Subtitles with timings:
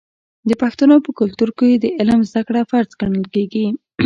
[0.49, 3.65] د پښتنو په کلتور کې د علم زده کړه فرض ګڼل کیږي.